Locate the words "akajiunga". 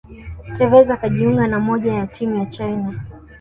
0.91-1.47